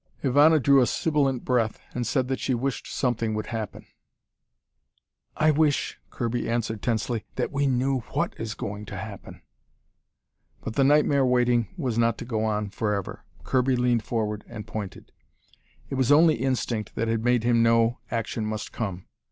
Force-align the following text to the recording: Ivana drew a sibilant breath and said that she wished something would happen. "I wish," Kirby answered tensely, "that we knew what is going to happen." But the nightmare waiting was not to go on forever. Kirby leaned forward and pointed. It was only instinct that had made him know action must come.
Ivana 0.23 0.59
drew 0.59 0.81
a 0.81 0.87
sibilant 0.87 1.45
breath 1.45 1.79
and 1.93 2.07
said 2.07 2.27
that 2.27 2.39
she 2.39 2.55
wished 2.55 2.87
something 2.87 3.35
would 3.35 3.45
happen. 3.45 3.85
"I 5.37 5.51
wish," 5.51 5.99
Kirby 6.09 6.49
answered 6.49 6.81
tensely, 6.81 7.23
"that 7.35 7.51
we 7.51 7.67
knew 7.67 7.99
what 8.09 8.33
is 8.39 8.55
going 8.55 8.85
to 8.87 8.97
happen." 8.97 9.43
But 10.61 10.73
the 10.73 10.83
nightmare 10.83 11.23
waiting 11.27 11.67
was 11.77 11.99
not 11.99 12.17
to 12.17 12.25
go 12.25 12.43
on 12.43 12.71
forever. 12.71 13.25
Kirby 13.43 13.75
leaned 13.75 14.01
forward 14.01 14.43
and 14.47 14.65
pointed. 14.65 15.11
It 15.87 15.93
was 15.93 16.11
only 16.11 16.33
instinct 16.33 16.95
that 16.95 17.07
had 17.07 17.23
made 17.23 17.43
him 17.43 17.61
know 17.61 17.99
action 18.09 18.43
must 18.43 18.71
come. 18.71 19.05